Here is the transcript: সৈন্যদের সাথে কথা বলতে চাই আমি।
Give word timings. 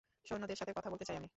সৈন্যদের 0.25 0.57
সাথে 0.57 0.71
কথা 0.73 0.89
বলতে 0.89 1.05
চাই 1.05 1.17
আমি। 1.17 1.29